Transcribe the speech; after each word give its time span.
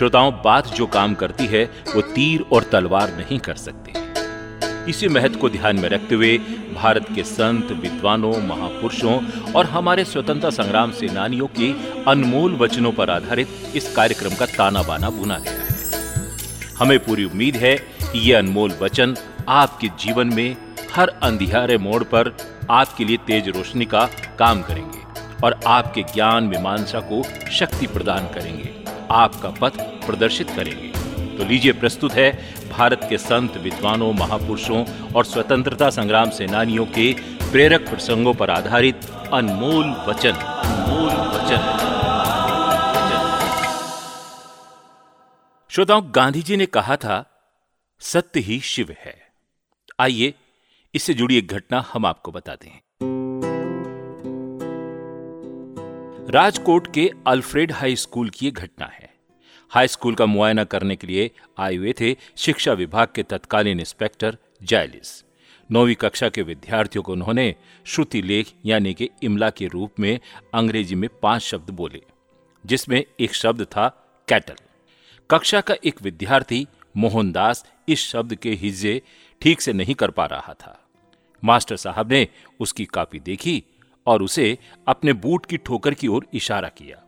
श्रोताओं, 0.00 0.32
बात 0.44 0.66
जो 0.66 0.86
काम 0.86 1.14
करती 1.14 1.46
है, 1.46 1.64
वो 1.94 2.00
तीर 2.00 2.44
और 2.52 2.62
तलवार 2.62 3.10
नहीं 3.16 3.38
कर 3.38 3.54
सकती। 3.54 3.92
इसी 4.90 5.08
महत्व 5.08 5.38
को 5.38 5.48
ध्यान 5.48 5.78
में 5.78 5.88
रखते 5.88 6.14
हुए 6.14 6.38
भारत 6.74 7.06
के 7.14 7.22
संत, 7.22 7.72
विद्वानों, 7.72 8.32
महापुरुषों 8.42 9.18
और 9.52 9.66
हमारे 9.66 10.04
स्वतंत्रता 10.04 10.50
संग्राम 10.50 10.92
सेनानियों 10.92 11.46
के 11.46 11.70
अनमोल 12.10 12.56
वचनों 12.56 12.92
पर 12.92 13.10
आधारित 13.10 13.48
इस 13.74 13.94
कार्यक्रम 13.96 14.34
का 14.34 14.46
ताना 14.46 14.82
बाना 14.82 15.10
बुना 15.10 15.38
गया 15.38 15.52
है। 15.52 15.68
हमें 16.78 16.98
पूरी 16.98 17.24
उम्मीद 17.24 17.56
है 17.56 17.76
कि 18.02 18.18
ये 18.18 18.34
अनमोल 18.34 18.72
वचन 18.82 19.16
आपके 19.48 19.88
जीवन 19.88 20.34
में 20.34 20.56
हर 20.94 21.08
अंधियारे 21.22 21.78
मोड़ 21.78 22.02
पर 22.04 22.36
आपके 22.70 23.04
लिए 23.04 23.16
तेज 23.16 23.48
रोशनी 23.48 23.84
का 23.84 24.08
काम 24.38 24.62
करेंगे 24.62 25.04
और 25.44 25.60
आपके 25.66 26.02
ज्ञान 26.02 26.44
मीमांसा 26.44 27.00
को 27.00 27.22
शक्ति 27.50 27.86
प्रदान 27.86 28.26
करेंगे। 28.26 28.69
आपका 29.10 29.50
पथ 29.50 29.78
प्रदर्शित 30.06 30.50
करेंगे। 30.50 30.88
तो 31.38 31.44
लीजिए, 31.44 31.72
प्रस्तुत 31.72 32.12
है 32.12 32.54
भारत 32.70 33.06
के 33.10 33.18
संत, 33.18 33.56
विद्वानों, 33.56 34.12
महापुरुषों 34.12 35.12
और 35.12 35.24
स्वतंत्रता 35.24 35.90
संग्राम 35.90 36.30
सेनानियों 36.30 36.86
के 36.86 37.12
प्रेरक 37.50 37.80
प्रसंगों 37.80 38.34
पर 38.34 38.50
आधारित 38.50 39.00
अनमोल 39.32 39.90
वचन। 40.08 40.32
अनमोल 40.32 41.10
वचन। 41.10 41.76
श्रोताओं 45.70 46.02
गांधी 46.14 46.42
जी 46.42 46.56
ने 46.56 46.66
कहा 46.66 46.96
था, 46.96 47.24
सत्य 48.00 48.40
ही 48.40 48.60
शिव 48.60 48.96
है। 49.00 49.16
आइए, 50.00 50.34
इससे 50.94 51.14
जुड़ी 51.14 51.38
एक 51.38 51.48
घटना 51.48 51.84
हम 51.92 52.06
आपको 52.06 52.32
बताते 52.32 52.68
हैं 52.68 52.80
राजकोट 56.30 56.94
के 56.94 57.10
अल्फ्रेड 57.26 57.72
हाई 57.72 57.96
स्कूल 57.96 58.30
की 58.30 58.46
यह 58.46 58.52
घटना 58.52 58.86
है। 58.86 58.99
हाई 59.72 59.88
स्कूल 59.88 60.14
का 60.14 60.26
मुआयना 60.26 60.64
करने 60.64 60.96
के 60.96 61.06
लिए 61.06 61.30
आए 61.58 61.74
हुए 61.76 61.92
थे 62.00 62.16
शिक्षा 62.36 62.72
विभाग 62.72 63.08
के 63.14 63.22
तत्कालीन 63.22 63.80
इंस्पेक्टर 63.80 64.36
जैलिस 64.62 65.24
नौवीं 65.70 65.94
कक्षा 65.94 66.28
के 66.28 66.42
विद्यार्थियों 66.42 67.02
को 67.02 67.12
उन्होंने 67.12 67.54
श्रुति 67.86 68.22
लेख 68.22 68.52
यानी 68.66 68.94
कि 68.94 69.08
इमला 69.22 69.50
के 69.50 69.66
रूप 69.66 70.00
में 70.00 70.18
अंग्रेज़ी 70.54 70.94
में 70.94 71.08
पाँच 71.22 71.42
शब्द 71.42 71.70
बोले, 71.70 72.02
जिसमें 72.64 73.04
एक 73.20 73.34
शब्द 73.34 73.62
था 73.64 73.88
कैटल। 74.28 74.54
कक्षा 75.30 75.60
का 75.60 75.74
एक 75.84 76.02
विद्यार्थी 76.02 76.66
मोहनदास 76.96 77.64
इस 77.88 78.06
शब्द 78.06 78.34
के 78.34 78.50
हिज्जे 78.52 79.00
ठीक 79.42 79.60
से 79.60 79.72
नहीं 79.72 79.94
कर 79.94 80.10
पा 80.10 80.26
रहा 80.26 80.54
था। 80.54 80.78
मास्टर 81.42 81.76
साहब 81.76 82.12
ने 82.12 82.26
उसकी 82.60 82.84
कापी 82.84 83.20
देखी 83.20 83.62
और 84.06 84.22
उसे 84.22 84.56
अपने 84.88 85.12
बूट 85.12 85.46
की 85.46 85.56
ठोकर 85.56 85.94
की 85.94 86.08
ओर 86.08 86.26
इशारा 86.34 86.68
किया। 86.68 87.02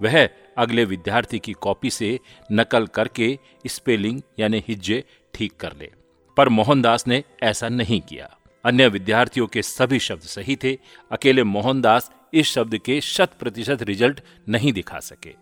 वह 0.00 0.28
अगले 0.58 0.84
विद्यार्थी 0.84 1.38
की 1.38 1.52
कॉपी 1.52 1.90
से 1.90 2.18
नकल 2.52 2.86
करके 2.86 3.38
स्पेलिंग 3.66 4.20
यानी 4.38 4.64
हिज्जे 4.68 5.04
ठीक 5.34 5.56
कर 5.56 5.72
ले। 5.76 5.90
पर 6.36 6.48
मोहनदास 6.48 7.06
ने 7.06 7.22
ऐसा 7.42 7.68
नहीं 7.68 8.00
किया। 8.00 8.36
अन्य 8.64 8.88
विद्यार्थियों 8.88 9.46
के 9.46 9.62
सभी 9.62 9.98
शब्द 9.98 10.22
सही 10.22 10.56
थे। 10.56 10.78
अकेले 11.12 11.44
मोहनदास 11.44 12.10
इस 12.34 12.46
शब्द 12.46 12.78
के 12.78 13.00
शत 13.00 13.30
प्रतिशत 13.40 13.82
रिज़ल्ट 13.82 14.20
नहीं 14.48 14.72
दिखा 14.72 15.00
सके। 15.00 15.34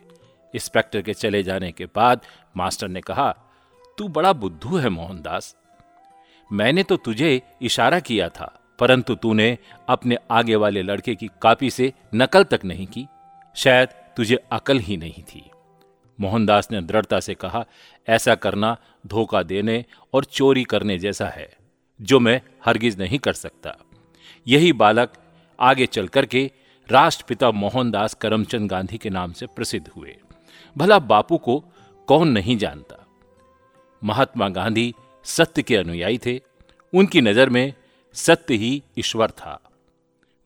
इंस्पेक्टर 0.55 1.03
के 1.03 1.15
चले 1.15 1.43
जाने 1.43 1.73
के 1.73 1.87
बाद 1.87 2.21
मास्टर 2.57 2.89
ने 2.89 3.01
कहा, 3.01 3.31
तू 3.99 4.09
बड़ा 4.09 4.33
बुद्धू 4.33 4.77
है 4.77 4.89
मोहनदास। 4.89 5.57
मैंने 6.53 6.83
तो 6.83 6.97
तुझे 6.97 7.43
इशारा 7.63 8.01
किया 8.01 8.29
था, 8.29 8.61
परंतु 8.79 9.15
तूने 9.15 9.59
अपने 9.89 10.17
आगे 10.31 10.57
वाले 10.57 10.83
लड़के 10.83 11.15
की 11.15 11.29
कॉपी 11.41 11.71
से 11.71 11.93
नकल 12.15 12.45
तक 12.45 12.61
नहीं 12.65 12.87
की। 12.87 13.07
शायद 13.57 13.89
तुझे 14.17 14.37
अकल 14.53 14.79
ही 14.79 14.97
नहीं 14.97 15.23
थी। 15.23 15.51
मोहनदास 16.19 16.69
ने 16.73 16.81
दृढ़ता 16.81 17.21
से 17.21 17.35
कहा, 17.35 17.65
ऐसा 18.09 18.35
करना 18.35 18.77
धोखा 19.07 19.43
देने 19.43 19.85
और 20.15 20.25
चोरी 20.25 20.65
करने 20.65 20.99
जैसा 20.99 21.29
है, 21.29 21.51
जो 22.01 22.21
मैं 22.21 22.41
हरगिज 22.65 23.01
नहीं 23.01 23.19
कर 23.19 23.33
सकता। 23.33 23.77
यही 24.47 24.73
बालक 24.73 25.13
आगे 25.61 25.87
चल 25.87 26.09
करके 26.09 26.51
राष्ट्रपिता 26.89 27.51
मोहनदास 27.51 28.15
करमचंद 28.15 28.71
गांधी 28.71 28.99
के 28.99 29.11
नाम 29.11 29.33
से 29.33 29.47
प्रसिद्ध 29.47 29.89
हुए। 29.89 30.17
भला 30.77 30.99
बापू 30.99 31.39
को 31.39 31.65
कौन 32.09 32.29
नहीं 32.29 32.57
जानता? 32.57 33.07
महात्मा 34.05 34.49
गांधी 34.49 34.95
सत्य 35.25 35.63
के 35.63 35.77
अनुयायी 35.77 36.19
थे। 36.19 36.41
उनकी 36.93 37.21
नज़र 37.21 37.49
में 37.49 37.75
सत्य 38.13 38.55
ही 38.55 38.83
ईश्वर 38.99 39.31
था। 39.31 39.61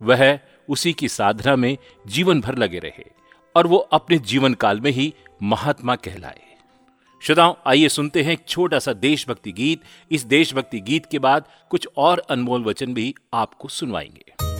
वह 0.02 0.38
उसी 0.68 0.92
की 0.92 1.08
साधना 1.08 1.56
में 1.56 1.76
जीवन 2.06 2.40
भर 2.40 2.58
लगे 2.58 2.78
रहे। 2.78 3.13
और 3.56 3.66
वो 3.66 3.76
अपने 3.76 4.18
जीवन 4.18 4.54
काल 4.54 4.80
में 4.80 4.90
ही 4.90 5.14
महात्मा 5.42 5.96
कहलाए। 5.96 6.40
श्रोताओं, 7.22 7.54
आइए 7.66 7.88
सुनते 7.88 8.22
हैं 8.22 8.32
एक 8.32 8.44
छोटा 8.48 8.78
सा 8.78 8.92
देशभक्ति 8.92 9.52
गीत। 9.52 9.80
इस 10.10 10.24
देशभक्ति 10.24 10.80
गीत 10.80 11.06
के 11.06 11.18
बाद 11.18 11.44
कुछ 11.70 11.88
और 11.96 12.18
अनमोल 12.18 12.64
वचन 12.64 12.94
भी 12.94 13.14
आपको 13.34 13.68
सुनवाएँगे। 13.68 14.53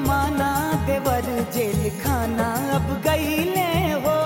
जमाना, 0.00 0.50
देवर 0.86 1.26
जेल 1.54 1.90
खाना, 2.00 2.46
अब 2.76 3.02
गई 3.04 3.36
ले 3.44 3.92
हो। 3.92 4.16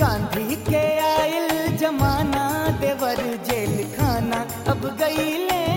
गांधी 0.00 0.56
के 0.56 0.82
आयल 1.00 1.76
जमाना, 1.76 2.44
देवर 2.80 3.22
जेल 3.46 3.76
खाना, 3.96 4.40
अब 4.66 4.82
गईले 5.00 5.62
हो 5.66 5.73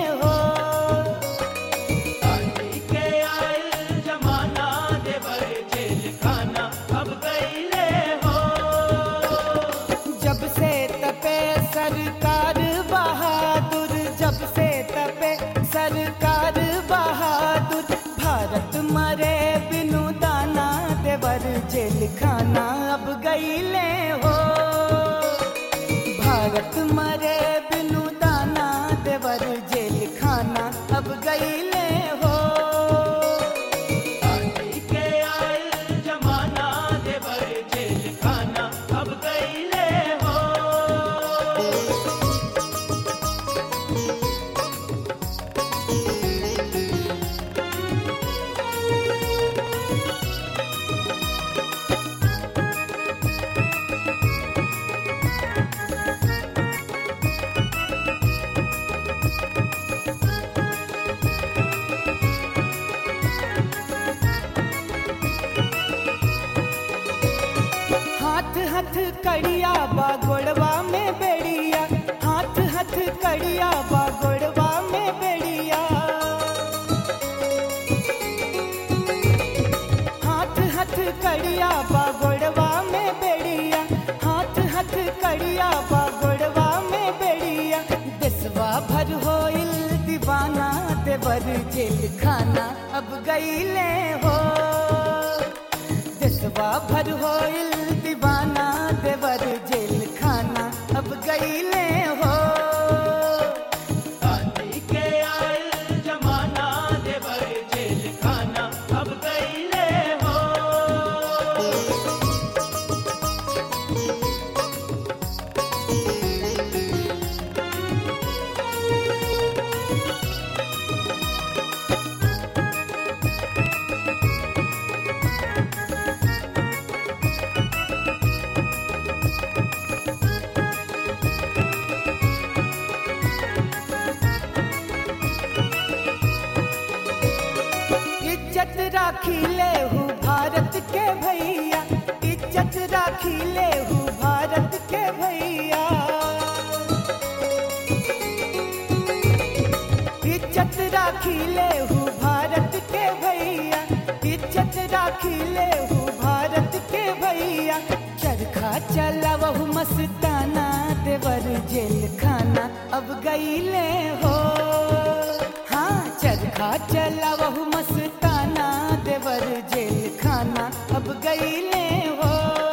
खाना 170.22 170.66
अब 170.96 171.12
गईले 171.26 171.86
हो। 172.18 172.32
गांधी 172.32 172.67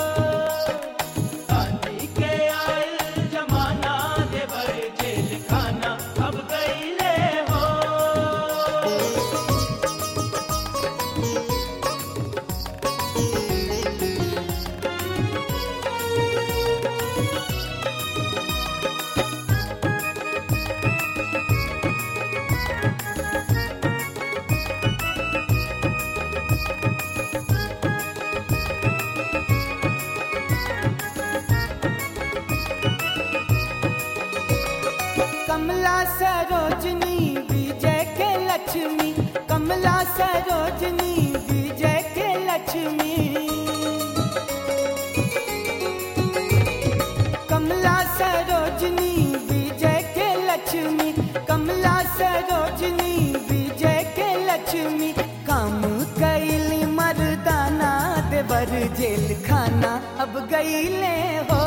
सरोजनी 52.84 53.32
विजय 53.50 54.02
के 54.16 54.28
लक्ष्मी, 54.46 55.12
काम 55.48 55.80
कैली 56.18 56.84
मर्दाना, 56.96 57.90
देवर 58.30 58.72
जेल 58.98 59.26
खाना, 59.46 59.92
अब 60.20 60.36
गईले 60.52 61.16
हो। 61.48 61.62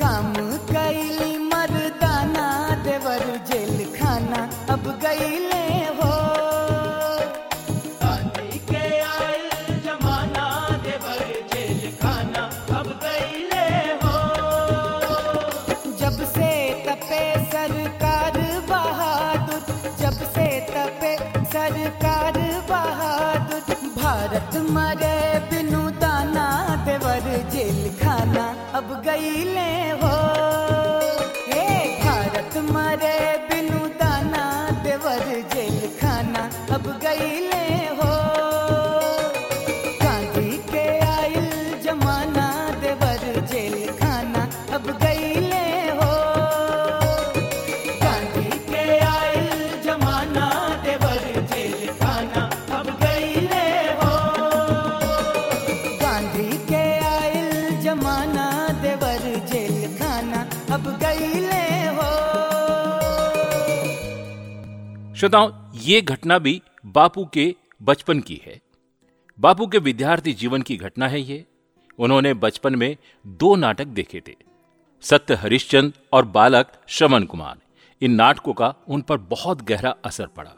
काम 0.00 0.32
कैली 0.72 1.36
मर्दाना, 1.52 2.46
देवर 2.84 3.24
जेल 3.50 3.84
खाना, 3.98 4.42
अब 4.72 4.88
गईले 5.04 5.55
श्रोताओं, 65.16 65.50
ये 65.74 66.00
घटना 66.00 66.38
भी 66.38 66.60
बापू 66.86 67.24
के 67.24 67.54
बचपन 67.82 68.18
की 68.20 68.40
है। 68.46 68.60
बापू 69.38 69.66
के 69.66 69.78
विद्यार्थी 69.78 70.32
जीवन 70.32 70.62
की 70.62 70.76
घटना 70.76 71.08
है 71.08 71.20
ये। 71.20 71.44
उन्होंने 71.98 72.32
बचपन 72.34 72.74
में 72.74 72.96
दो 73.24 73.54
नाटक 73.56 73.86
देखे 73.86 74.22
थे, 74.28 74.34
सत्य 75.04 75.34
हरिश्चंद 75.34 75.92
और 76.12 76.24
बालक 76.26 76.72
श्रवण 76.88 77.24
कुमार। 77.24 77.56
इन 78.02 78.12
नाटकों 78.12 78.52
का 78.52 78.74
उन 78.88 79.00
पर 79.00 79.18
बहुत 79.18 79.62
गहरा 79.62 79.94
असर 80.04 80.26
पड़ा। 80.26 80.52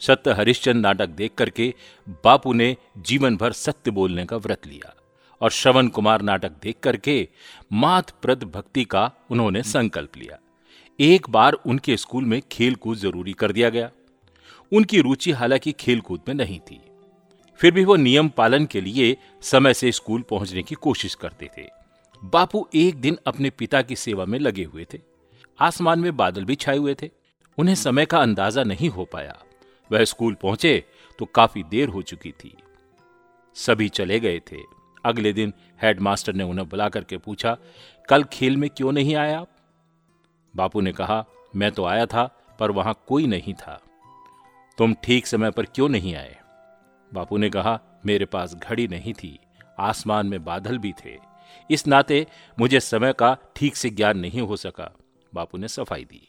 सत्य 0.00 0.32
हरिश्चंद 0.32 0.86
नाटक 0.86 1.08
देख 1.08 1.34
करके 1.34 1.72
बापू 2.24 2.52
ने 2.52 2.76
जीवन 2.98 3.36
भर 3.36 3.52
सत्य 3.52 3.90
बोलने 3.90 4.24
का 4.26 4.36
व्रत 4.36 4.66
लिया 4.66 4.94
और 5.40 5.50
श्रवण 5.50 5.88
कुमार 5.88 6.22
नाटक 6.22 6.52
देख 6.62 6.76
करके 6.82 7.28
मात 7.72 8.10
प्रद 8.22 8.44
भक्ति 8.44 8.84
का 8.84 9.10
उन्होंने 9.30 9.62
संकल्प 9.62 10.16
लिया। 10.16 10.38
एक 10.98 11.30
बार 11.30 11.52
उनके 11.52 11.96
स्कूल 11.96 12.24
में 12.24 12.40
खेल 12.52 12.74
कूद 12.74 12.98
ज़रूरी 12.98 13.32
कर 13.32 13.52
दिया 13.52 13.68
गया। 13.70 13.90
उनकी 14.72 15.00
रुचि 15.00 15.30
हालाँकि 15.30 15.72
खेल 15.72 16.00
कूद 16.00 16.20
में 16.28 16.34
नहीं 16.34 16.58
थी। 16.60 16.80
फिर 17.60 17.70
भी 17.70 17.84
वो 17.84 17.96
नियम 17.96 18.28
पालन 18.28 18.66
के 18.66 18.80
लिए 18.80 19.16
समय 19.42 19.74
से 19.74 19.92
स्कूल 19.92 20.22
पहुँचने 20.22 20.62
की 20.62 20.74
कोशिश 20.74 21.14
करते 21.14 21.50
थे। 21.58 21.66
बापू 22.24 22.66
एक 22.74 22.94
दिन 22.94 23.18
अपने 23.26 23.50
पिता 23.50 23.82
की 23.82 23.96
सेवा 23.96 24.24
में 24.24 24.38
लगे 24.38 24.64
हुए 24.64 24.86
थे। 24.94 24.98
आसमान 25.58 26.00
में 26.00 26.16
बादल 26.16 26.44
भी 26.44 26.54
छाए 26.54 26.76
हुए 26.76 26.94
थे। 26.94 27.10
उन्हें 27.58 27.74
समय 27.74 28.06
का 28.06 28.18
अंदाज़ा 28.18 28.62
नहीं 28.62 28.88
हो 28.88 29.04
पाया। 29.04 29.38
वह 29.90 30.04
स्कूल 30.04 30.34
पहुँचे 30.34 30.82
तो 31.18 31.24
काफ़ी 31.24 31.62
देर 31.62 31.88
हो 31.88 32.02
चुकी 32.02 32.30
थी। 32.30 32.54
सभी 33.56 33.88
चले 33.88 34.20
गए 34.20 34.40
थे। 34.52 34.56
अगले 35.04 35.32
दिन 35.32 35.52
हेडमास्टर 35.82 36.32
ने 36.32 36.44
उन्हें 36.44 36.68
बुला 36.68 36.88
करके 36.88 37.16
पूछा, 37.16 37.56
कल 38.08 38.24
खेल 38.24 38.56
में 38.56 38.70
क्यों 38.70 38.92
नहीं 38.92 39.14
आया 39.16 39.38
आप? 39.40 39.48
बापू 40.56 40.80
ने 40.80 40.92
कहा, 40.92 41.26
मैं 41.56 41.72
तो 41.72 41.84
आया 41.84 42.06
था, 42.06 42.40
पर 42.58 42.70
वहाँ 42.70 43.04
कोई 43.06 43.26
नहीं 43.26 43.54
था। 43.54 43.82
तुम 44.78 44.94
ठीक 44.94 45.26
समय 45.26 45.50
पर 45.50 45.64
क्यों 45.64 45.88
नहीं 45.88 46.16
आए? 46.16 46.38
बापू 47.14 47.36
ने 47.36 47.50
कहा, 47.50 47.80
मेरे 48.06 48.24
पास 48.24 48.54
घड़ी 48.54 48.88
नहीं 48.88 49.14
थी, 49.14 49.38
आसमान 49.78 50.26
में 50.26 50.44
बादल 50.44 50.78
भी 50.78 50.92
थे। 51.04 51.18
इस 51.70 51.86
नाते 51.86 52.26
मुझे 52.58 52.80
समय 52.80 53.12
का 53.12 53.36
ठीक 53.56 53.76
से 53.76 53.90
ज्ञान 53.90 54.18
नहीं 54.18 54.40
हो 54.40 54.56
सका। 54.56 54.96
बापू 55.34 55.58
ने 55.58 55.68
सफ़ाई 55.68 56.04
दी। 56.04 56.28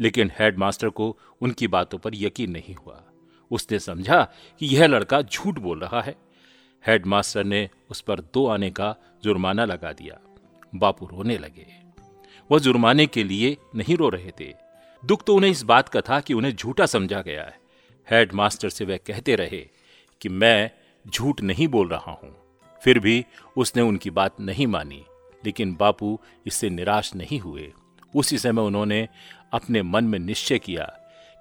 लेकिन 0.00 0.32
हेडमास्टर 0.38 0.88
को 0.88 1.18
उनकी 1.40 1.68
बातों 1.68 1.98
पर 1.98 2.10
यकीन 2.14 2.50
नहीं 2.50 2.74
हुआ। 2.74 3.02
उसने 3.50 3.78
समझा 3.78 4.28
कि 4.58 4.66
यह 4.66 4.86
लड़का 4.86 5.22
झूठ 5.22 5.58
बोल 5.58 5.80
रहा 5.80 6.00
है। 6.00 6.16
हेडमास्टर 6.86 7.44
ने 7.44 7.70
उस 7.90 8.00
पर 8.00 8.20
दो 8.20 8.46
आने 8.46 8.70
का 8.70 8.96
जुर्माना 9.22 9.64
लगा 9.64 9.92
दिया। 9.92 10.18
बापू 10.74 11.06
रोने 11.06 11.38
लगे। 11.38 11.79
वह 12.50 12.58
जुर्माने 12.58 13.06
के 13.06 13.24
लिए 13.24 13.56
नहीं 13.74 13.96
रो 13.96 14.08
रहे 14.08 14.30
थे। 14.40 14.54
दुख 15.02 15.24
तो 15.24 15.34
उन्हें 15.34 15.50
इस 15.50 15.62
बात 15.62 15.88
का 15.88 16.00
था 16.00 16.20
कि 16.20 16.34
उन्हें 16.34 16.56
झूठा 16.56 16.86
समझा 16.86 17.20
गया 17.20 17.42
है। 17.42 17.58
हेडमास्टर 18.10 18.68
से 18.68 18.84
वह 18.84 18.96
कहते 18.96 19.34
रहे 19.36 19.66
कि 20.20 20.28
मैं 20.28 20.70
झूठ 21.08 21.42
नहीं 21.42 21.68
बोल 21.68 21.88
रहा 21.88 22.12
हूँ। 22.12 22.34
फिर 22.82 22.98
भी 22.98 23.24
उसने 23.56 23.82
उनकी 23.82 24.10
बात 24.10 24.40
नहीं 24.40 24.66
मानी, 24.66 25.04
लेकिन 25.44 25.74
बापू 25.74 26.20
इससे 26.46 26.70
निराश 26.70 27.14
नहीं 27.14 27.40
हुए। 27.40 27.72
उसी 28.16 28.38
समय 28.38 28.62
उन्होंने 28.62 29.08
अपने 29.52 29.82
मन 29.82 30.04
में 30.04 30.18
निश्चय 30.18 30.58
किया 30.58 30.84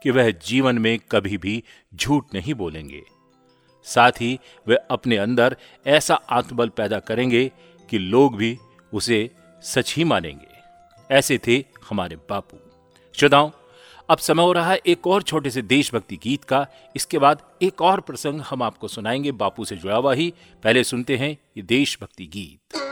कि 0.04 0.12
वह 0.12 0.32
जीवन 0.32 0.78
में 0.78 1.00
कभी 1.12 1.38
भी 1.38 1.64
झूठ 1.96 2.26
नहीं 2.34 2.54
बोलेंगे। 2.54 3.02
साथ 3.84 4.12
ही 4.12 4.40
वे 4.68 4.76
अपने 4.92 5.18
अंदर 5.18 5.56
ऐसा 5.88 6.16
आत्मबल 6.16 6.70
पैदा 6.70 7.00
करेंगे 7.00 7.52
कि 7.90 7.98
लोग 7.98 8.38
भी 8.38 8.58
उसे 8.94 9.30
सच 9.64 9.94
ही 9.98 10.04
मानेंगे। 10.04 10.49
ऐसे 11.12 11.40
थे 11.48 11.64
हमारे 11.90 12.16
बापू। 12.16 12.58
श्रोताओं, 13.14 13.52
अब 14.10 14.18
समय 14.18 14.44
हो 14.44 14.52
रहा 14.52 14.72
है 14.72 14.82
एक 14.88 15.08
और 15.08 15.24
छोटे 15.24 15.50
से 15.50 15.62
देशभक्ति 15.62 16.16
गीत 16.16 16.44
का। 16.44 16.68
इसके 16.96 17.18
बाद 17.18 17.42
एक 17.62 17.82
और 17.82 18.00
प्रसंग 18.00 18.42
हम 18.42 18.64
आपको 18.64 18.88
सुनाएँगे। 18.88 19.32
बापू 19.32 19.66
से 19.66 19.76
जुड़ा 19.76 19.96
हुआ 19.96 20.14
ही। 20.14 20.34
पहले 20.64 20.84
सुनते 20.84 21.18
हैं 21.18 21.38
ये 21.58 21.64
देशभक्ति 21.64 22.26
गीत। 22.26 22.89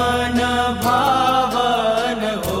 मन 0.00 0.38
भावन 0.84 2.22
हो 2.46 2.59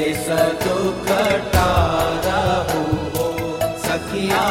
चलावहु 0.00 0.26
देश 0.26 0.26
दुख 0.62 1.08
हो 2.72 3.26
सखिया 3.86 4.44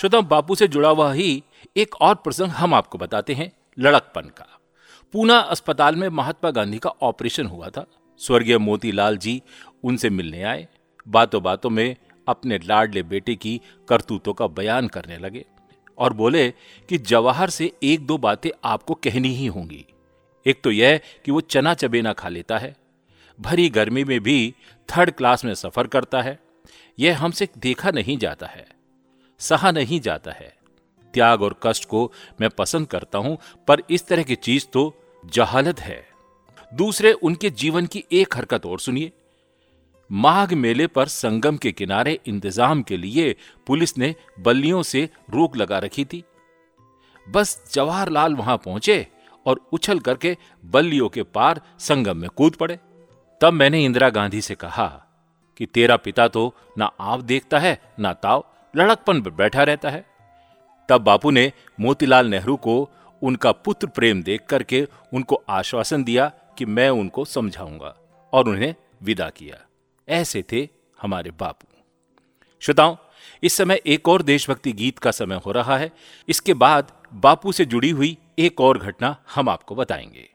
श्रोताओं, 0.00 0.24
बापू 0.24 0.54
से 0.54 0.66
जुड़ा 0.68 0.88
हुआ 0.88 1.12
ही 1.12 1.42
एक 1.76 1.94
और 1.94 2.14
प्रसंग 2.14 2.50
हम 2.50 2.74
आपको 2.74 2.98
बताते 2.98 3.34
हैं, 3.34 3.50
लड़कपन 3.78 4.28
का। 4.28 4.46
पूना 5.14 5.36
अस्पताल 5.36 5.96
में 5.96 6.08
महात्मा 6.08 6.50
गांधी 6.50 6.78
का 6.78 6.90
ऑपरेशन 7.02 7.46
हुआ 7.46 7.68
था। 7.68 7.84
स्वर्गीय 8.20 8.58
मोतीलाल 8.58 9.16
जी 9.16 9.42
उनसे 9.84 10.10
मिलने 10.10 10.42
आए। 10.42 10.66
बातों 11.06 11.42
बातों 11.42 11.70
में 11.70 11.96
अपने 12.26 12.58
लाडले 12.58 13.02
बेटे 13.02 13.34
की 13.34 13.60
करतूतों 13.88 14.34
का 14.34 14.46
बयान 14.46 14.88
करने 14.88 15.18
लगे 15.18 15.44
और 15.98 16.12
बोले 16.12 16.48
कि 16.88 16.98
जवाहर 16.98 17.50
से 17.50 17.72
एक 17.82 18.06
दो 18.06 18.18
बातें 18.18 18.50
आपको 18.64 18.94
कहनी 18.94 19.34
ही 19.34 19.46
होंगी। 19.46 19.84
एक 20.46 20.62
तो 20.64 20.70
यह 20.70 21.00
कि 21.24 21.32
वो 21.32 21.40
चना 21.40 21.74
चबेना 21.74 22.12
खा 22.12 22.28
लेता 22.28 22.58
है, 22.58 22.74
भरी 23.38 23.68
गर्मी 23.68 24.04
में 24.04 24.20
भी 24.20 24.54
थर्ड 24.88 25.10
क्लास 25.10 25.44
में 25.44 25.54
सफ़र 25.54 25.86
करता 25.86 26.22
है। 26.22 26.38
यह 26.98 27.22
हमसे 27.24 27.48
देखा 27.58 27.90
नहीं 27.90 28.18
जाता 28.18 28.46
है। 28.46 28.79
सहा 29.40 29.70
नहीं 29.70 30.00
जाता 30.00 30.32
है। 30.32 30.52
त्याग 31.14 31.42
और 31.42 31.54
कष्ट 31.62 31.84
को 31.84 32.10
मैं 32.40 32.50
पसंद 32.50 32.86
करता 32.86 33.18
हूँ, 33.18 33.36
पर 33.68 33.82
इस 33.90 34.06
तरह 34.06 34.22
की 34.22 34.34
चीज़ 34.36 34.66
तो 34.66 34.92
जहालत 35.24 35.80
है। 35.80 36.04
दूसरे, 36.72 37.12
उनके 37.12 37.50
जीवन 37.52 37.86
की 37.86 38.04
एक 38.12 38.36
हरकत 38.36 38.66
और 38.66 38.80
सुनिए। 38.80 39.12
माघ 40.10 40.52
मेले 40.54 40.86
पर 40.86 41.08
संगम 41.08 41.56
के 41.56 41.72
किनारे 41.72 42.18
इंतज़ाम 42.26 42.82
के 42.82 42.96
लिए 42.96 43.34
पुलिस 43.66 43.96
ने 43.98 44.14
बल्लियों 44.40 44.82
से 44.82 45.08
रोक 45.30 45.56
लगा 45.56 45.78
रखी 45.78 46.04
थी। 46.04 46.22
बस 47.26 47.72
जवाहरलाल 47.72 48.34
वहाँ 48.34 48.56
पहुँचे 48.56 49.06
और 49.46 49.60
उछल 49.72 49.98
करके 49.98 50.36
बल्लियों 50.64 51.08
के 51.08 51.22
पार 51.24 51.60
संगम 51.78 52.16
में 52.16 52.28
कूद 52.30 52.54
पड़े। 52.54 52.78
तब 53.40 53.52
मैंने 53.52 53.84
इंदिरा 53.84 54.08
गांधी 54.10 54.40
से 54.40 54.54
कहा 54.54 54.86
कि 55.60 55.66
तेरा 55.66 55.96
पिता 55.96 56.26
तो 56.28 56.54
ना 56.78 56.90
आप 57.00 57.20
देखता 57.20 57.58
है, 57.58 57.80
ना 57.98 58.12
ताव 58.12 58.44
लड़कपन 58.76 59.22
पर 59.22 59.30
बैठा 59.30 59.62
रहता 59.62 59.90
है। 59.90 60.06
तब 60.88 61.00
बापू 61.00 61.30
ने 61.30 61.52
मोतीलाल 61.80 62.26
नेहरू 62.26 62.56
को 62.56 62.90
उनका 63.22 63.52
पुत्र 63.52 63.86
प्रेम 63.86 64.22
देख 64.22 64.46
करके 64.46 64.88
उनको 65.14 65.42
आश्वासन 65.48 66.04
दिया 66.04 66.32
कि 66.58 66.64
मैं 66.64 66.90
उनको 66.90 67.24
समझाऊँगा 67.24 67.96
और 68.32 68.48
उन्हें 68.48 68.74
विदा 69.02 69.30
किया। 69.30 69.66
ऐसे 70.08 70.44
थे 70.52 70.68
हमारे 71.02 71.30
बापू। 71.30 71.82
श्रोताओं, 72.60 72.96
इस 73.42 73.52
समय 73.52 73.80
एक 73.86 74.08
और 74.08 74.22
देशभक्ति 74.22 74.72
गीत 74.72 74.98
का 74.98 75.10
समय 75.10 75.36
हो 75.46 75.52
रहा 75.52 75.78
है। 75.78 75.92
इसके 76.28 76.54
बाद 76.54 76.92
बापू 77.14 77.52
से 77.52 77.64
जुड़ी 77.64 77.90
हुई 77.90 78.18
एक 78.38 78.60
और 78.60 78.78
घटना 78.78 79.16
हम 79.34 79.48
आपको 79.48 79.74
बताएँगे। 79.74 80.28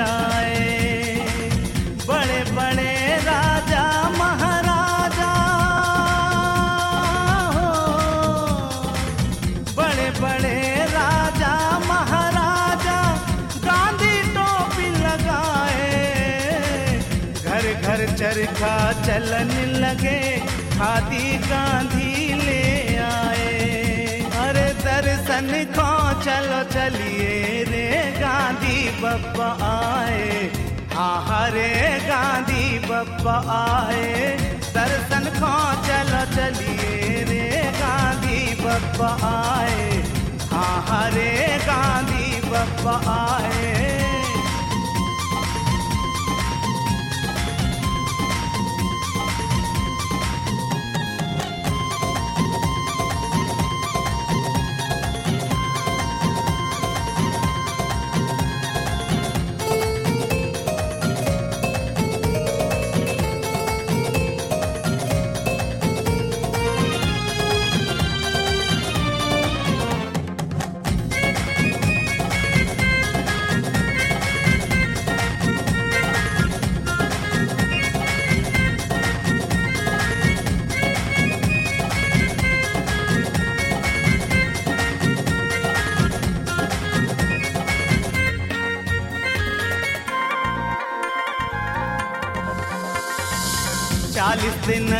फहराए 0.00 1.16
बड़े 2.08 2.40
बड़े 2.52 2.92
राजा, 3.22 3.84
महाराजा। 4.18 5.32
हो 7.56 7.68
बड़े 9.76 10.08
बड़े 10.20 10.58
राजा, 10.84 11.52
महाराजा। 11.78 12.98
गांधी 13.66 14.16
टोपी 14.36 14.88
लगाए। 15.04 15.92
घर 17.44 17.72
घर 17.82 18.06
चरखा 18.16 18.74
चलन 19.06 19.52
लगे। 19.84 20.20
खादी 20.76 21.38
गांधी 21.38 22.34
ले 22.44 22.96
आए। 22.96 23.48
अरे 24.44 24.68
दर्शन 24.84 25.50
को 25.78 25.99
चलो 26.24 26.62
चलिए 26.72 27.62
रे 27.64 27.86
गांधी 28.20 28.78
बप्पा 29.00 29.46
आए। 29.68 30.50
हाँ 30.92 31.16
हरे 31.28 31.70
गांधी 32.08 32.78
बप्पा 32.78 33.36
आए। 33.56 34.36
दर्शन 34.74 35.24
खो 35.38 35.54
चलो 35.86 36.22
चलिए 36.36 37.24
रे 37.30 37.48
गांधी 37.80 38.40
बप्पा 38.60 39.10
आए। 39.30 40.02
हाँ 40.52 40.76
हरे 40.90 41.32
गांधी 41.66 42.40
बप्पा 42.50 42.96
आए। 43.16 44.09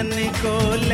को 0.02 0.89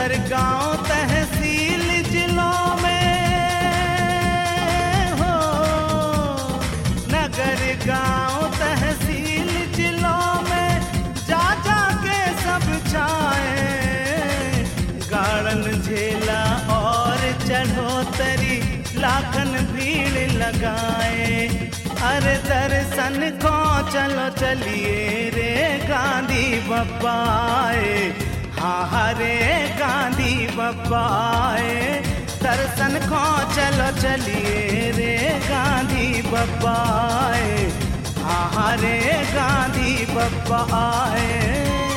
नगर 0.00 0.16
गाँव 0.28 0.74
तहसील 0.88 1.88
जिलों 2.02 2.76
में 2.82 3.12
हो। 5.18 5.34
नगर 7.12 7.60
गाँव 7.84 8.46
तहसील 8.54 9.50
जिलों 9.76 10.24
में 10.48 10.72
जा 11.28 11.42
जा 11.66 11.82
के 12.04 12.16
सब 12.40 12.64
छाए। 12.88 14.64
गाड़न 15.12 15.62
झेला 15.82 16.42
और 16.78 17.18
चढ़ोतरी 17.44 18.56
लाखन 19.00 19.52
भीड़ 19.74 20.32
लगाए। 20.32 21.46
अरे 22.12 22.36
दर्शन 22.48 23.20
को 23.44 23.56
चलो 23.92 24.28
चलिए 24.40 25.30
रे 25.36 25.52
गांधी 25.88 26.46
हाँ 26.68 28.29
हरे 28.92 29.36
गांधी 29.78 30.46
बप्पाए 30.56 31.74
दर्शन 32.42 32.98
को 33.10 33.22
चलो 33.54 33.88
चलिए 34.00 34.90
रे 34.98 35.16
गांधी 35.48 36.22
हाँ 38.24 38.46
हरे 38.54 38.98
गांधी 39.34 40.06
बप्पाए। 40.14 41.89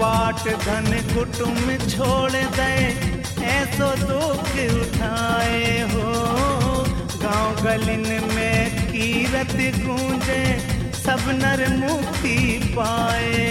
राजपाट 0.00 0.46
धन 0.64 0.86
कुटुम 1.08 1.56
छोड़ 1.86 2.30
दे 2.32 2.72
ऐसो 3.46 3.88
दुख 4.00 4.48
उठाए 4.64 5.80
हो। 5.90 6.12
गाँव 7.22 7.60
गलिन 7.64 8.06
में 8.34 8.86
कीरत 8.92 9.52
गूंजे, 9.84 10.40
सब 11.00 11.28
नर 11.42 11.66
मुक्ति 11.76 12.38
पाए। 12.76 13.44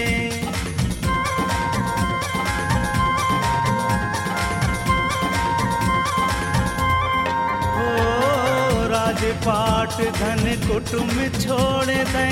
हो 7.76 8.88
राजपाट 8.96 10.02
धन 10.18 10.44
कुटुम 10.68 11.14
छोड़ 11.40 11.86
दे 11.86 12.28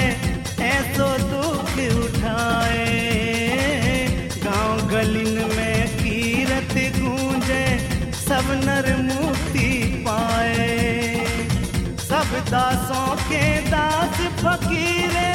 ऐसो 0.65 1.15
दुख 1.29 1.79
उठाए। 2.05 3.26
सब 8.27 8.47
नर 8.65 8.97
मुक्ति 8.97 10.03
पाए। 10.07 11.25
सब 11.99 12.45
दासों 12.49 13.15
के 13.15 13.61
दास 13.61 14.17
फकीरे। 14.19 15.33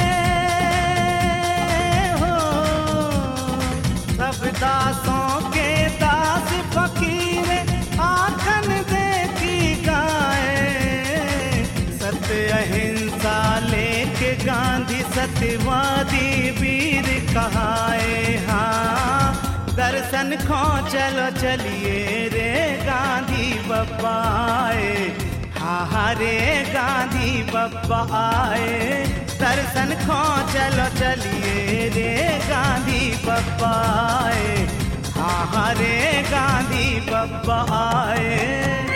हो। 2.21 2.35
सब 4.17 4.51
दासों 4.59 5.49
के 5.49 5.89
दास 5.89 6.49
फकीरे 6.75 7.59
आखन 7.99 8.85
देखी 8.91 9.83
गाए। 9.85 11.63
सत्य 11.99 12.47
अहिंसा 12.47 13.59
लेके 13.59 14.35
गांधी 14.45 15.01
सत्यवादी 15.01 16.51
वीर 16.51 17.33
कहाए। 17.33 18.32
दर्शन 20.13 20.35
खो 20.45 20.63
चलो 20.93 21.25
चलिए 21.41 21.93
रे 22.33 22.49
गांधी 22.85 23.45
बब्बाए 23.69 24.91
हा 25.57 25.77
हा, 25.91 26.03
रे 26.19 26.35
गांधी 26.69 27.41
बप्पा 27.49 28.01
आए। 28.19 28.69
दर्शन 29.41 29.95
खो 30.05 30.19
चलो 30.53 30.87
चलिए 30.99 31.89
रे 31.97 32.13
गांधी 32.45 33.01
बप्पा 33.25 33.73
आए। 34.05 34.55
हा 35.17 35.69
रे 35.81 35.97
गांधी 36.29 36.87
बप्पा 37.09 37.59
आए। 37.81 38.92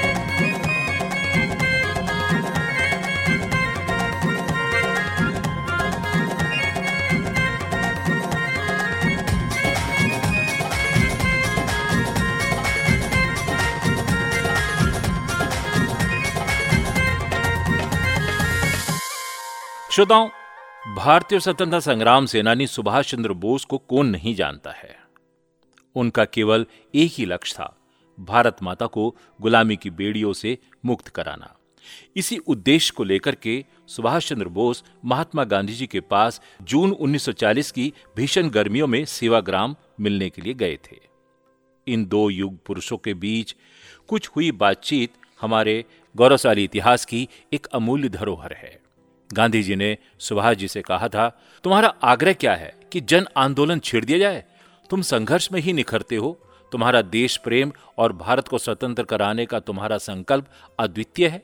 श्रोताओं, 19.98 20.30
भारतीय 20.96 21.40
स्वतंत्रता 21.40 21.80
संग्राम 21.80 22.26
सेनानी 22.26 22.68
सुभाष 22.68 23.12
चंद्र 23.12 23.34
बोस 23.34 23.66
को 23.66 23.78
कौन 23.78 24.08
नहीं 24.08 24.36
जानता 24.36 24.72
है? 24.72 25.00
उनका 25.96 26.26
केवल 26.26 26.66
एक 26.96 27.12
ही 27.14 27.26
लक्ष्य 27.26 27.56
था, 27.56 27.78
भारत 28.20 28.58
माता 28.64 28.86
को 28.86 29.16
गुलामी 29.42 29.76
की 29.76 29.90
बेड़ियों 29.90 30.34
से 30.34 30.58
मुक्त 30.86 31.08
कराना। 31.08 31.58
इसी 32.16 32.38
उद्देश्य 32.38 32.94
को 32.98 33.04
लेकर 33.04 33.36
के 33.36 33.66
सुभाष 33.88 34.30
चंद्र 34.30 34.48
बोस 34.48 34.84
महात्मा 35.06 35.44
गांधी 35.44 35.74
जी 35.74 35.88
के 35.88 36.00
पास 36.00 36.42
जून 36.62 36.92
1940 36.92 37.72
की 37.72 37.94
भीषण 38.16 38.50
गर्मियों 38.50 38.88
में 38.88 39.06
सेवाग्राम 39.06 39.76
मिलने 40.00 40.30
के 40.30 40.42
लिए 40.42 40.54
गए 40.54 40.76
थे। 40.76 41.00
इन 41.88 42.06
दो 42.06 42.30
युग 42.30 42.66
पुरुषों 42.66 42.98
के 42.98 43.14
बीच 43.14 43.56
कुछ 44.08 44.28
हुई 44.28 44.52
बातचीत 44.52 45.14
हमारे 45.42 45.86
गौरवशाली 46.16 46.64
इतिहास 46.64 47.06
की 47.06 47.30
एक 47.54 47.66
अमूल्य 47.66 48.10
धरोहर 48.10 48.54
है। 48.54 48.87
गांधी 49.34 49.63
जी 49.63 49.76
ने 49.76 49.98
सुभाष 50.20 50.58
जी 50.58 50.68
से 50.68 50.82
कहा 50.82 51.08
था, 51.08 51.42
तुम्हारा 51.63 51.88
आग्रह 52.04 52.34
क्या 52.34 52.56
है 52.56 52.76
कि 52.92 53.02
जन 53.02 53.28
आंदोलन 53.38 53.80
छेड़ 53.80 54.06
दिया 54.06 54.18
जाए? 54.18 54.46
तुम 54.90 55.02
संघर्ष 55.02 55.50
में 55.52 55.62
ही 55.62 55.74
निखरते 55.74 56.16
हो। 56.16 56.40
तुम्हारा 56.72 57.02
देश 57.02 57.38
प्रेम 57.38 57.72
और 57.98 58.13
भारत 58.13 58.48
को 58.48 58.58
स्वतंत्र 58.58 59.04
कराने 59.04 59.46
का 59.46 59.60
तुम्हारा 59.60 59.98
संकल्प 59.98 60.46
अद्वितीय 60.80 61.28
है। 61.28 61.44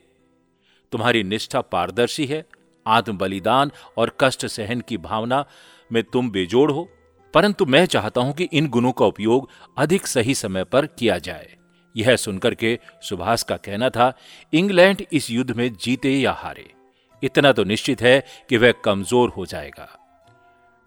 तुम्हारी 0.91 1.23
निष्ठा 1.23 1.61
पारदर्शी 1.61 2.25
है। 2.25 2.45
आत्म 2.87 3.17
बलिदान 3.17 3.71
और 3.97 4.17
कष्ट 4.19 4.45
सहन 4.45 4.81
की 4.81 4.97
भावना 4.97 5.45
में 5.91 6.03
तुम 6.03 6.31
बेजोड़ 6.31 6.71
हो। 6.71 6.89
परंतु 7.33 7.65
मैं 7.65 7.85
चाहता 7.85 8.21
हूँ 8.21 8.33
कि 8.33 8.43
इन 8.43 8.67
गुणों 8.67 8.91
का 8.91 9.05
उपयोग 9.05 9.49
अधिक 9.77 10.07
सही 10.07 10.35
समय 10.35 10.63
पर 10.63 10.85
किया 10.85 11.17
जाए। 11.17 11.55
यह 11.97 12.15
सुनकर 12.15 12.55
के 12.55 12.79
सुभाष 13.01 13.43
का 13.43 13.57
कहना 13.57 13.89
था, 13.89 14.17
इंग्लैंड 14.53 15.05
इस 15.13 15.31
युद्ध 15.31 15.51
में 15.51 15.73
जीते 15.73 16.19
या 16.19 16.31
हारे। 16.31 16.82
इतना 17.23 17.51
तो 17.51 17.63
निश्चित 17.63 18.01
है 18.01 18.19
कि 18.49 18.57
वह 18.57 18.73
कमज़ोर 18.85 19.29
हो 19.29 19.45
जाएगा। 19.45 19.87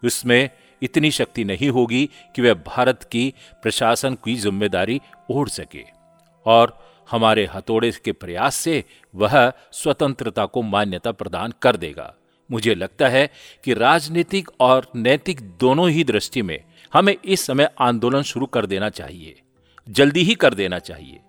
उसमें 0.03 0.49
इतनी 0.81 1.11
शक्ति 1.11 1.43
नहीं 1.43 1.69
होगी 1.69 2.05
कि 2.35 2.41
वह 2.41 2.53
भारत 2.65 3.03
की 3.03 3.33
प्रशासन 3.63 4.15
की 4.25 4.35
ज़िम्मेदारी 4.37 4.99
ओढ़ 5.31 5.49
सके 5.49 5.83
और 6.45 6.77
हमारे 7.09 7.45
हथौड़े 7.45 7.91
के 8.05 8.11
प्रयास 8.13 8.55
से 8.55 8.83
वह 9.13 9.51
स्वतंत्रता 9.73 10.45
को 10.45 10.61
मान्यता 10.63 11.11
प्रदान 11.13 11.53
कर 11.61 11.77
देगा। 11.77 12.13
मुझे 12.49 12.75
लगता 12.75 13.07
है 13.07 13.29
कि 13.63 13.73
राजनीतिक 13.73 14.49
और 14.59 14.87
नैतिक 14.95 15.41
दोनों 15.59 15.89
ही 15.89 16.03
दृष्टि 16.03 16.41
में 16.41 16.59
हमें 16.93 17.15
इस 17.15 17.45
समय 17.45 17.69
आंदोलन 17.79 18.21
शुरू 18.23 18.45
कर 18.45 18.65
देना 18.65 18.89
चाहिए, 18.89 19.35
जल्दी 19.87 20.23
ही 20.23 20.35
कर 20.35 20.53
देना 20.53 20.79
चाहिए। 20.79 21.19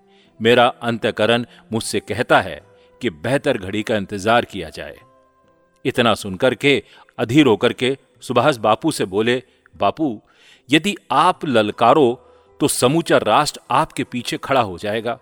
मेरा 0.40 0.66
अंतकरण 0.82 1.44
मुझसे 1.72 2.00
कहता 2.00 2.40
है 2.40 2.60
कि 3.02 3.10
बेहतर 3.10 3.58
घड़ी 3.58 3.82
का 3.82 3.96
इंतज़ार 3.96 4.44
किया 4.44 4.70
जाए। 4.70 4.96
इतना 5.84 6.14
सुनकर 6.14 6.54
के, 6.54 6.82
अधीर 7.18 7.46
होकर 7.46 7.72
के 7.72 7.96
सुभाष 8.20 8.56
बापू 8.56 8.90
से 8.90 9.04
बोले, 9.04 9.42
बापू, 9.74 10.20
यदि 10.68 10.96
आप 11.10 11.44
ललकारो 11.44 12.24
तो 12.60 12.68
समूचा 12.68 13.18
राष्ट्र 13.18 13.60
आपके 13.70 14.04
पीछे 14.04 14.36
खड़ा 14.36 14.60
हो 14.60 14.78
जाएगा। 14.78 15.18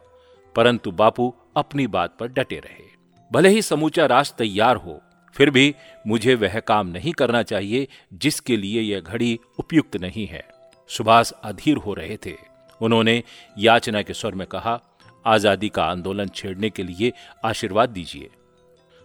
परंतु 0.55 0.91
बापू 0.91 1.35
अपनी 1.57 1.87
बात 1.87 2.17
पर 2.19 2.29
डटे 2.29 2.57
रहे। 2.57 2.85
भले 3.31 3.49
ही 3.49 3.63
समूचा 3.63 4.07
राष्ट्र 4.07 4.37
तैयार 4.39 4.77
हो, 4.77 5.01
फिर 5.37 5.51
भी 5.51 5.75
मुझे 6.07 6.35
वह 6.35 6.59
काम 6.61 6.87
नहीं 6.87 7.13
करना 7.13 7.43
चाहिए, 7.43 7.89
जिसके 8.15 8.57
लिए 8.57 8.81
यह 8.83 9.01
घड़ी 9.01 9.39
उपयुक्त 9.59 9.97
नहीं 9.97 10.27
है। 10.27 10.45
सुभाष 10.91 11.33
अधीर 11.45 11.77
हो 11.77 11.95
रहे 11.95 12.17
थे। 12.17 12.35
उन्होंने 12.81 13.23
याचना 13.59 14.03
के 14.03 14.15
स्वर 14.15 14.35
में 14.35 14.47
कहा 14.47 14.81
आज़ादी 15.27 15.69
का 15.69 15.85
आंदोलन 15.85 16.29
छेड़ने 16.35 16.71
के 16.71 16.83
लिए 16.83 17.13
आशीर्वाद 17.45 17.91
दीजिए। 17.91 18.31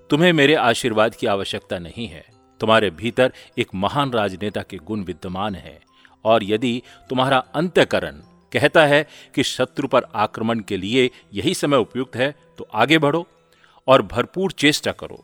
तुम्हें 0.10 0.32
मेरे 0.34 0.56
आशीर्वाद 0.56 1.16
की 1.16 1.28
आवश्यकता 1.28 1.80
नहीं 1.80 2.08
है। 2.08 2.24
तुम्हारे 2.62 2.90
भीतर 2.92 3.32
एक 3.58 3.68
महान 3.76 4.12
राजनेता 4.12 4.62
के 4.62 4.78
गुण 4.78 5.04
विद्यमान 5.04 5.56
है 5.56 5.80
और 6.26 6.44
यदि 6.44 6.82
तुम्हारा 7.10 7.38
अंत्यकरण 7.56 8.22
कहता 8.52 8.86
है 8.86 9.06
कि 9.36 9.44
शत्रु 9.44 9.88
पर 9.88 10.06
आक्रमण 10.16 10.60
के 10.60 10.78
लिए 10.78 11.10
यही 11.34 11.54
समय 11.54 11.78
उपयुक्त 11.78 12.16
है 12.16 12.34
तो 12.58 12.68
आगे 12.74 12.98
बढ़ो 12.98 13.26
और 13.88 14.02
भरपूर 14.04 14.52
चेष्टा 14.54 14.92
करो। 14.92 15.24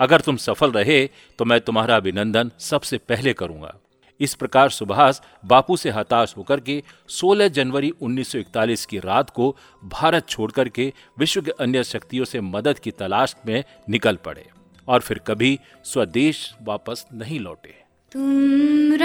अगर 0.00 0.20
तुम 0.20 0.36
सफल 0.38 0.72
रहे 0.72 1.04
तो 1.38 1.44
मैं 1.44 1.60
तुम्हारा 1.60 1.96
अभिनंदन 1.96 2.50
सबसे 2.60 2.98
पहले 2.98 3.32
करूँगा। 3.32 3.74
इस 4.20 4.34
प्रकार 4.34 4.70
सुभाष 4.70 5.20
बापू 5.44 5.76
से 5.76 5.90
हताश 5.90 6.34
होकर 6.36 6.60
के 6.60 6.82
16 7.08 7.48
जनवरी 7.48 7.92
1941 8.02 8.84
की 8.84 8.98
रात 8.98 9.30
को 9.30 9.56
भारत 9.84 10.28
छोड़कर 10.28 10.68
के 10.68 10.92
विश्व 11.18 11.42
के 11.42 11.50
अन्य 11.50 11.84
शक्तियों 11.84 12.24
से 12.24 12.40
मदद 12.40 12.78
की 12.78 12.90
तलाश 12.90 13.36
में 13.46 13.64
निकल 13.88 14.16
पड़े 14.16 14.48
और 14.88 15.00
फिर 15.00 15.18
कभी 15.18 15.58
स्वदेश 15.84 16.54
वापस 16.62 17.06
नहीं 17.12 17.40
लौटे। 17.40 17.74
तुम 18.12 18.96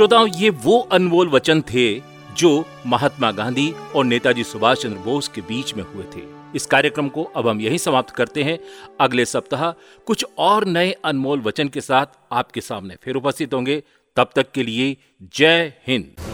श्रोताओं, 0.00 0.28
ये 0.28 0.50
वो 0.50 0.78
अनमोल 0.92 1.28
वचन 1.28 1.60
थे 1.60 2.02
जो 2.36 2.64
महात्मा 2.86 3.30
गांधी 3.30 3.72
और 3.96 4.04
नेताजी 4.04 4.44
सुभाष 4.44 4.82
चंद्र 4.82 4.98
बोस 4.98 5.28
के 5.28 5.40
बीच 5.40 5.74
में 5.74 5.84
हुए 5.84 6.04
थे। 6.16 6.20
इस 6.56 6.66
कार्यक्रम 6.66 7.08
को 7.08 7.24
अब 7.24 7.48
हम 7.48 7.60
यही 7.60 7.78
समाप्त 7.78 8.10
करते 8.10 8.42
हैं। 8.42 8.58
अगले 9.00 9.24
सप्ताह 9.24 9.70
कुछ 10.06 10.24
और 10.38 10.64
नए 10.64 10.90
अनमोल 11.04 11.40
वचन 11.40 11.68
के 11.68 11.80
साथ 11.80 12.06
आपके 12.32 12.60
सामने 12.60 12.96
फिर 13.02 13.14
उपस्थित 13.14 13.54
होंगे। 13.54 13.82
तब 14.16 14.30
तक 14.36 14.50
के 14.52 14.62
लिए 14.62 14.96
जय 15.36 15.72
हिंद। 15.86 16.29